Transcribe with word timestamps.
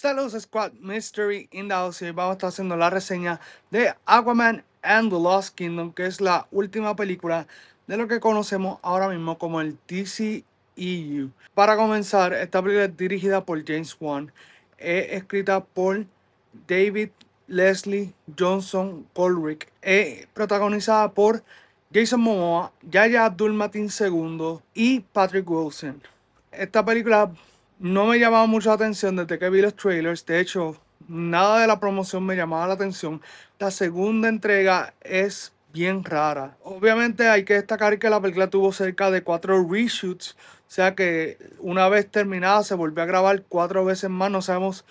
Saludos 0.00 0.40
Squad 0.40 0.74
Mystery 0.74 1.48
in 1.50 1.66
the 1.66 1.74
House 1.74 2.02
y 2.02 2.12
vamos 2.12 2.30
a 2.30 2.32
estar 2.34 2.48
haciendo 2.50 2.76
la 2.76 2.88
reseña 2.88 3.40
de 3.72 3.92
Aquaman 4.06 4.62
and 4.80 5.10
the 5.10 5.18
Lost 5.18 5.56
Kingdom 5.56 5.92
que 5.92 6.06
es 6.06 6.20
la 6.20 6.46
última 6.52 6.94
película 6.94 7.48
de 7.88 7.96
lo 7.96 8.06
que 8.06 8.20
conocemos 8.20 8.78
ahora 8.82 9.08
mismo 9.08 9.38
como 9.38 9.60
el 9.60 9.76
DCEU. 9.88 11.32
Para 11.52 11.76
comenzar, 11.76 12.32
esta 12.32 12.62
película 12.62 12.84
es 12.84 12.96
dirigida 12.96 13.44
por 13.44 13.66
James 13.66 13.96
Wan, 13.98 14.30
es 14.78 15.14
escrita 15.14 15.64
por 15.64 16.06
David 16.68 17.08
Leslie 17.48 18.14
Johnson 18.38 19.04
Colrick, 19.14 19.68
es 19.82 20.28
protagonizada 20.28 21.10
por 21.10 21.42
Jason 21.92 22.20
Momoa, 22.20 22.70
Yaya 22.88 23.24
Abdul-Mateen 23.24 23.88
II 23.98 24.60
y 24.74 25.00
Patrick 25.00 25.50
Wilson. 25.50 26.00
Esta 26.52 26.84
película 26.84 27.32
no 27.78 28.06
me 28.06 28.18
llamaba 28.18 28.46
mucho 28.46 28.70
la 28.70 28.74
atención 28.74 29.16
desde 29.16 29.38
que 29.38 29.50
vi 29.50 29.60
los 29.60 29.76
trailers. 29.76 30.26
De 30.26 30.40
hecho, 30.40 30.76
nada 31.06 31.60
de 31.60 31.66
la 31.66 31.78
promoción 31.80 32.24
me 32.24 32.36
llamaba 32.36 32.66
la 32.66 32.74
atención. 32.74 33.20
La 33.58 33.70
segunda 33.70 34.28
entrega 34.28 34.94
es 35.00 35.52
bien 35.72 36.04
rara. 36.04 36.56
Obviamente 36.64 37.28
hay 37.28 37.44
que 37.44 37.54
destacar 37.54 37.98
que 37.98 38.10
la 38.10 38.20
película 38.20 38.50
tuvo 38.50 38.72
cerca 38.72 39.10
de 39.10 39.22
cuatro 39.22 39.64
reshoots. 39.68 40.36
O 40.66 40.70
sea 40.70 40.94
que 40.94 41.38
una 41.60 41.88
vez 41.88 42.10
terminada 42.10 42.62
se 42.62 42.74
volvió 42.74 43.02
a 43.02 43.06
grabar 43.06 43.42
cuatro 43.48 43.84
veces 43.84 44.10
más. 44.10 44.30
No 44.30 44.42
sabemos 44.42 44.84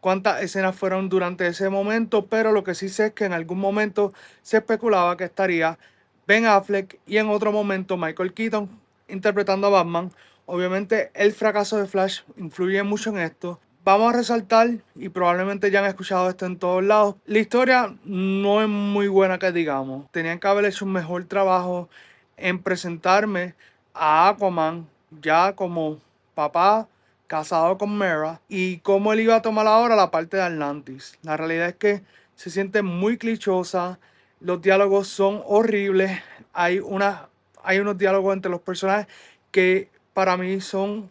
cuántas 0.00 0.42
escenas 0.42 0.76
fueron 0.76 1.08
durante 1.08 1.46
ese 1.46 1.70
momento. 1.70 2.26
Pero 2.26 2.52
lo 2.52 2.62
que 2.62 2.74
sí 2.74 2.88
sé 2.88 3.06
es 3.06 3.12
que 3.12 3.24
en 3.24 3.32
algún 3.32 3.58
momento 3.58 4.12
se 4.42 4.58
especulaba 4.58 5.16
que 5.16 5.24
estaría 5.24 5.78
Ben 6.26 6.44
Affleck 6.44 6.98
y 7.06 7.16
en 7.16 7.30
otro 7.30 7.52
momento 7.52 7.96
Michael 7.96 8.34
Keaton 8.34 8.68
interpretando 9.08 9.68
a 9.68 9.70
Batman. 9.70 10.12
Obviamente 10.50 11.10
el 11.12 11.32
fracaso 11.32 11.76
de 11.76 11.86
Flash 11.86 12.22
influye 12.38 12.82
mucho 12.82 13.10
en 13.10 13.18
esto. 13.18 13.60
Vamos 13.84 14.14
a 14.14 14.16
resaltar, 14.16 14.78
y 14.94 15.10
probablemente 15.10 15.70
ya 15.70 15.80
han 15.80 15.84
escuchado 15.84 16.30
esto 16.30 16.46
en 16.46 16.58
todos 16.58 16.82
lados, 16.82 17.16
la 17.26 17.38
historia 17.38 17.94
no 18.04 18.62
es 18.62 18.68
muy 18.68 19.08
buena 19.08 19.38
que 19.38 19.52
digamos. 19.52 20.10
Tenían 20.10 20.38
que 20.38 20.48
haber 20.48 20.64
hecho 20.64 20.86
un 20.86 20.92
mejor 20.92 21.26
trabajo 21.26 21.90
en 22.38 22.62
presentarme 22.62 23.56
a 23.92 24.30
Aquaman 24.30 24.88
ya 25.20 25.52
como 25.54 25.98
papá 26.34 26.88
casado 27.26 27.76
con 27.76 27.98
Mera 27.98 28.40
y 28.48 28.78
cómo 28.78 29.12
él 29.12 29.20
iba 29.20 29.36
a 29.36 29.42
tomar 29.42 29.66
ahora 29.66 29.96
la 29.96 30.10
parte 30.10 30.38
de 30.38 30.44
Atlantis. 30.44 31.18
La 31.20 31.36
realidad 31.36 31.68
es 31.68 31.76
que 31.76 32.02
se 32.36 32.48
siente 32.48 32.80
muy 32.80 33.18
clichosa, 33.18 33.98
los 34.40 34.62
diálogos 34.62 35.08
son 35.08 35.42
horribles, 35.44 36.22
hay, 36.54 36.78
una, 36.78 37.28
hay 37.62 37.80
unos 37.80 37.98
diálogos 37.98 38.34
entre 38.34 38.50
los 38.50 38.62
personajes 38.62 39.08
que 39.50 39.90
para 40.18 40.36
mí 40.36 40.60
son 40.60 41.08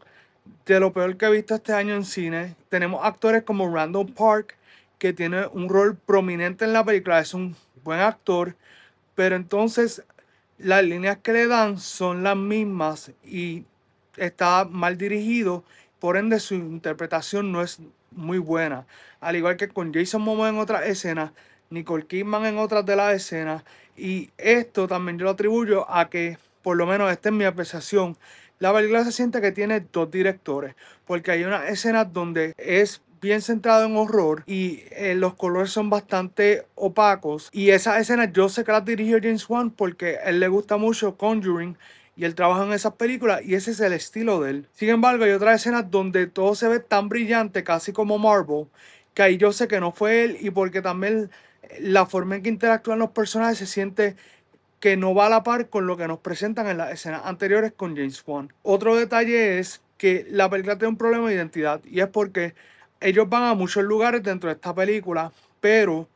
de 0.66 0.81
lo 0.81 0.91
peor 0.91 1.16
que 1.16 1.27
he 1.27 1.31
visto 1.31 1.55
este 1.55 1.72
año 1.72 1.95
en 1.95 2.03
cine. 2.03 2.58
Tenemos 2.67 3.05
actores 3.05 3.44
como 3.44 3.73
Randall 3.73 4.11
Park, 4.11 4.58
que 5.00 5.13
tiene 5.13 5.47
un 5.47 5.69
rol 5.69 5.95
prominente 5.95 6.66
en 6.66 6.73
la 6.73 6.83
película, 6.83 7.22
es 7.22 7.33
un 7.33 7.55
buen 7.85 8.02
actor, 8.02 8.58
pero 9.16 9.38
entonces 9.38 10.03
las 10.58 10.83
líneas 10.83 11.19
que 11.19 11.31
le 11.31 11.47
dan 11.47 11.80
son 11.80 12.22
las 12.22 12.35
mismas 12.35 13.13
y 13.23 13.63
está 14.17 14.66
mal 14.69 14.97
dirigido, 14.97 15.63
por 16.00 16.17
ende 16.17 16.38
su 16.41 16.55
interpretación 16.55 17.53
no 17.53 17.61
es 17.61 17.80
muy 18.11 18.39
buena. 18.39 18.88
Al 19.22 19.38
igual 19.38 19.55
que 19.55 19.69
con 19.69 19.94
Jason 19.94 20.22
Momoa 20.22 20.50
en 20.50 20.58
otras 20.58 20.85
escenas, 20.85 21.31
Nicole 21.69 22.08
Kidman 22.08 22.45
en 22.45 22.58
otras 22.58 22.85
de 22.85 22.97
las 22.97 23.16
escenas, 23.16 23.63
y 23.95 24.31
esto 24.38 24.85
también 24.85 25.17
yo 25.17 25.23
lo 25.23 25.31
atribuyo 25.31 25.89
a 25.89 26.09
que, 26.09 26.38
por 26.61 26.75
lo 26.75 26.85
menos 26.85 27.09
esta 27.09 27.30
es 27.30 27.35
mi 27.35 27.45
apreciación, 27.45 28.17
la 28.59 28.73
película 28.73 29.03
se 29.03 29.11
siente 29.11 29.41
que 29.41 29.52
tiene 29.52 29.86
dos 29.91 30.09
directores, 30.09 30.75
porque 31.05 31.31
hay 31.31 31.44
una 31.44 31.67
escena 31.67 32.05
donde 32.05 32.53
es 32.58 33.02
bien 33.22 33.41
centrado 33.41 33.86
en 33.86 33.95
horror 33.95 34.44
y 34.45 34.83
eh, 34.91 35.16
los 35.16 35.33
colores 35.36 35.72
son 35.72 35.89
bastante 35.89 36.66
opacos. 36.75 37.50
Y 37.51 37.69
esa 37.69 38.00
escena 38.00 38.31
yo 38.31 38.50
sé 38.50 38.63
que 38.63 38.72
la 38.72 38.81
dirigió 38.81 39.19
James 39.22 39.50
Wan 39.50 39.72
porque 39.72 40.18
él 40.23 40.40
le 40.40 40.47
gusta 40.47 40.78
mucho 40.78 41.18
Conjuring 41.18 41.78
y 42.16 42.25
él 42.25 42.35
trabaja 42.35 42.66
en 42.66 42.73
esas 42.73 42.94
películas 42.94 43.41
y 43.44 43.56
ese 43.56 43.72
es 43.72 43.79
el 43.79 43.94
estilo 43.94 44.41
de 44.41 44.51
él. 44.51 44.68
Sin 44.74 44.89
embargo, 44.89 45.24
hay 45.24 45.31
otras 45.31 45.62
escenas 45.62 45.89
donde 45.89 46.28
todo 46.28 46.56
se 46.56 46.68
ve 46.68 46.79
tan 46.79 47.09
brillante, 47.09 47.63
casi 47.63 47.94
como 47.94 48.18
Marvel, 48.18 48.66
que 49.13 49.22
ahí 49.24 49.38
yo 49.38 49.51
sé 49.51 49.68
que 49.68 49.79
no 49.79 49.91
fue 49.91 50.24
él 50.24 50.38
y 50.39 50.50
porque 50.50 50.81
también 50.81 51.29
la 51.79 52.06
forma 52.06 52.35
en 52.35 52.44
que 52.44 52.50
interactúan 52.50 53.00
los 53.00 53.12
personajes 53.12 53.57
se 53.57 53.68
siente 53.68 54.16
que 54.79 54.97
no 54.97 55.15
va 55.15 55.27
a 55.27 55.29
la 55.29 55.43
par 55.43 55.69
con 55.69 55.88
lo 55.88 55.97
que 55.97 56.07
nos 56.07 56.19
presentan 56.19 56.67
en 56.67 56.77
las 56.77 56.91
escenas 56.91 57.21
anteriores 57.25 57.73
con 57.75 57.95
James 57.95 58.23
Wan. 58.25 58.53
Otro 58.63 58.95
detalle 58.95 59.59
es 59.59 59.81
que 59.97 60.25
la 60.29 60.49
película 60.49 60.77
tiene 60.77 60.89
un 60.89 60.97
problema 60.97 61.27
de 61.27 61.35
identidad 61.35 61.81
y 61.85 62.01
es 62.01 62.07
porque 62.07 62.53
ellos 62.99 63.27
van 63.29 63.43
a 63.43 63.53
muchos 63.53 63.83
lugares 63.83 64.23
dentro 64.23 64.49
de 64.49 64.55
esta 64.55 64.73
película, 64.73 65.31
pero 65.59 66.07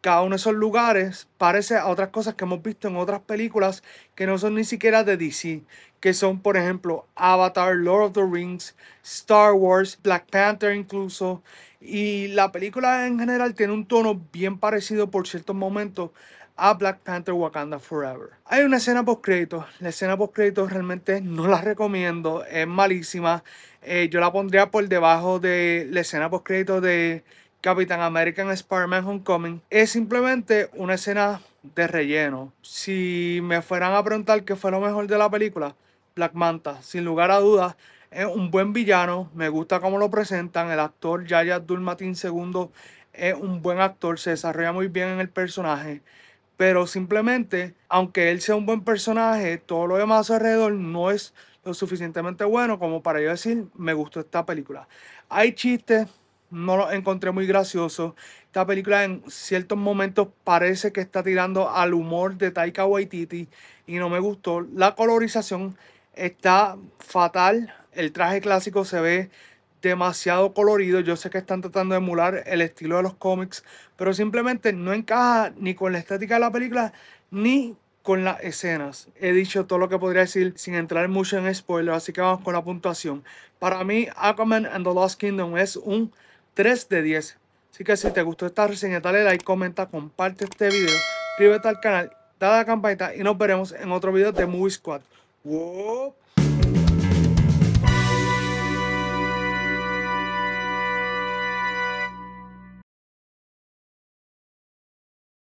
cada 0.00 0.22
uno 0.22 0.30
de 0.30 0.36
esos 0.36 0.54
lugares 0.54 1.28
parece 1.38 1.76
a 1.76 1.86
otras 1.86 2.08
cosas 2.08 2.34
que 2.34 2.44
hemos 2.44 2.62
visto 2.62 2.88
en 2.88 2.96
otras 2.96 3.20
películas 3.20 3.82
que 4.14 4.26
no 4.26 4.38
son 4.38 4.54
ni 4.54 4.64
siquiera 4.64 5.04
de 5.04 5.16
DC, 5.16 5.62
que 6.00 6.14
son 6.14 6.40
por 6.40 6.56
ejemplo 6.56 7.06
Avatar, 7.14 7.76
Lord 7.76 8.04
of 8.04 8.12
the 8.12 8.24
Rings, 8.24 8.74
Star 9.02 9.52
Wars, 9.52 9.98
Black 10.02 10.26
Panther 10.30 10.74
incluso, 10.74 11.42
y 11.80 12.28
la 12.28 12.52
película 12.52 13.06
en 13.06 13.18
general 13.18 13.54
tiene 13.54 13.72
un 13.72 13.86
tono 13.86 14.20
bien 14.32 14.58
parecido 14.58 15.10
por 15.10 15.26
ciertos 15.26 15.56
momentos 15.56 16.10
a 16.56 16.74
Black 16.74 16.98
Panther 17.00 17.32
Wakanda 17.32 17.78
Forever. 17.78 18.30
Hay 18.44 18.64
una 18.64 18.76
escena 18.76 19.02
post 19.02 19.22
crédito. 19.22 19.66
La 19.78 19.88
escena 19.88 20.18
post 20.18 20.34
crédito 20.34 20.66
realmente 20.66 21.22
no 21.22 21.46
la 21.48 21.62
recomiendo. 21.62 22.44
Es 22.44 22.66
malísima. 22.66 23.42
Eh, 23.80 24.10
yo 24.10 24.20
la 24.20 24.30
pondría 24.30 24.70
por 24.70 24.86
debajo 24.86 25.38
de 25.40 25.88
la 25.90 26.00
escena 26.00 26.28
post 26.28 26.44
crédito 26.44 26.82
de 26.82 27.24
Capitán 27.60 28.00
American 28.00 28.50
Spider-Man 28.50 29.04
Homecoming. 29.04 29.62
Es 29.70 29.90
simplemente 29.90 30.70
una 30.74 30.94
escena 30.94 31.40
de 31.62 31.86
relleno. 31.86 32.52
Si 32.62 33.40
me 33.42 33.62
fueran 33.62 33.94
a 33.94 34.02
preguntar 34.02 34.44
qué 34.44 34.56
fue 34.56 34.70
lo 34.70 34.80
mejor 34.80 35.06
de 35.06 35.18
la 35.18 35.30
película, 35.30 35.76
Black 36.14 36.32
Manta, 36.34 36.82
sin 36.82 37.04
lugar 37.04 37.30
a 37.30 37.38
dudas, 37.38 37.76
es 38.10 38.26
un 38.26 38.50
buen 38.50 38.72
villano. 38.72 39.30
Me 39.34 39.48
gusta 39.48 39.80
cómo 39.80 39.98
lo 39.98 40.10
presentan. 40.10 40.70
El 40.70 40.80
actor 40.80 41.26
Yaya 41.26 41.56
Abdul-Mateen 41.56 42.14
II 42.14 42.68
es 43.12 43.34
un 43.34 43.62
buen 43.62 43.80
actor. 43.80 44.18
Se 44.18 44.30
desarrolla 44.30 44.72
muy 44.72 44.88
bien 44.88 45.08
en 45.08 45.20
el 45.20 45.28
personaje 45.28 46.02
pero 46.60 46.86
simplemente, 46.86 47.74
aunque 47.88 48.30
él 48.30 48.42
sea 48.42 48.54
un 48.54 48.66
buen 48.66 48.84
personaje, 48.84 49.56
todo 49.56 49.86
lo 49.86 49.96
demás 49.96 50.30
alrededor 50.30 50.74
no 50.74 51.10
es 51.10 51.32
lo 51.64 51.72
suficientemente 51.72 52.44
bueno 52.44 52.78
como 52.78 53.02
para 53.02 53.18
yo 53.22 53.30
decir, 53.30 53.64
me 53.74 53.94
gustó 53.94 54.20
esta 54.20 54.44
película. 54.44 54.86
Hay 55.30 55.54
chistes, 55.54 56.06
no 56.50 56.76
los 56.76 56.92
encontré 56.92 57.30
muy 57.30 57.46
graciosos. 57.46 58.14
Esta 58.46 58.66
película 58.66 59.04
en 59.04 59.22
ciertos 59.28 59.78
momentos 59.78 60.28
parece 60.44 60.92
que 60.92 61.00
está 61.00 61.22
tirando 61.22 61.70
al 61.70 61.94
humor 61.94 62.36
de 62.36 62.50
Taika 62.50 62.84
Waititi 62.86 63.48
y 63.86 63.96
no 63.96 64.08
me 64.08 64.18
gustó. 64.18 64.60
La 64.60 64.94
colorización 64.94 65.76
está 66.14 66.76
fatal. 66.98 67.74
El 67.92 68.12
traje 68.12 68.40
clásico 68.40 68.84
se 68.84 69.00
ve 69.00 69.30
demasiado 69.82 70.52
colorido. 70.52 71.00
Yo 71.00 71.16
sé 71.16 71.30
que 71.30 71.38
están 71.38 71.60
tratando 71.60 71.94
de 71.94 71.98
emular 71.98 72.42
el 72.46 72.60
estilo 72.60 72.96
de 72.96 73.02
los 73.02 73.14
cómics, 73.14 73.64
pero 73.96 74.12
simplemente 74.12 74.72
no 74.72 74.92
encaja 74.92 75.52
ni 75.56 75.74
con 75.74 75.92
la 75.92 75.98
estética 75.98 76.34
de 76.34 76.40
la 76.40 76.52
película 76.52 76.92
ni 77.30 77.76
con 78.02 78.24
las 78.24 78.40
escenas. 78.42 79.08
He 79.20 79.32
dicho 79.32 79.66
todo 79.66 79.78
lo 79.78 79.88
que 79.88 79.98
podría 79.98 80.22
decir 80.22 80.54
sin 80.56 80.74
entrar 80.74 81.08
mucho 81.08 81.38
en 81.38 81.54
spoilers, 81.54 81.98
así 81.98 82.12
que 82.12 82.20
vamos 82.20 82.42
con 82.42 82.54
la 82.54 82.64
puntuación. 82.64 83.22
Para 83.58 83.84
mí, 83.84 84.08
Aquaman 84.16 84.66
and 84.66 84.86
the 84.86 84.94
Lost 84.94 85.20
Kingdom 85.20 85.56
es 85.56 85.76
un 85.76 86.12
3 86.54 86.88
de 86.88 87.02
10. 87.02 87.38
Así 87.72 87.84
que 87.84 87.96
si 87.96 88.10
te 88.10 88.22
gustó 88.22 88.46
esta 88.46 88.66
reseña, 88.66 89.00
dale 89.00 89.24
like, 89.24 89.44
comenta, 89.44 89.86
comparte 89.86 90.44
este 90.44 90.68
video, 90.68 90.96
suscríbete 91.30 91.68
al 91.68 91.80
canal, 91.80 92.12
dale 92.38 92.54
a 92.54 92.58
la 92.58 92.64
campanita 92.64 93.14
y 93.14 93.20
nos 93.20 93.38
veremos 93.38 93.72
en 93.72 93.92
otro 93.92 94.12
video 94.12 94.32
de 94.32 94.46
Movie 94.46 94.70
Squad. 94.70 95.00
¡Wow! 95.44 96.14